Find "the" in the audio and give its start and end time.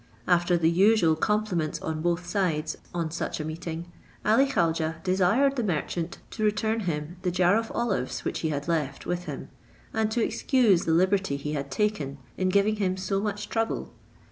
0.57-0.71, 5.57-5.63, 7.21-7.29, 10.85-10.93